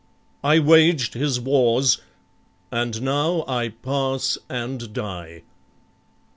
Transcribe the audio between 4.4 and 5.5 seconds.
and die.